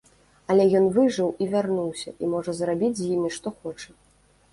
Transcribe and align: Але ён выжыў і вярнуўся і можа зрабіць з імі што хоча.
Але 0.51 0.63
ён 0.77 0.85
выжыў 0.95 1.27
і 1.45 1.49
вярнуўся 1.51 2.13
і 2.23 2.31
можа 2.33 2.51
зрабіць 2.61 2.91
з 3.01 3.11
імі 3.17 3.29
што 3.37 3.53
хоча. 3.59 3.91